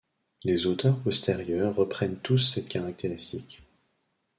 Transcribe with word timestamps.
Les 0.43 0.65
auteurs 0.65 0.97
postérieurs 0.99 1.75
reprennent 1.75 2.17
tous 2.17 2.39
cette 2.39 2.67
caractéristique. 2.69 3.61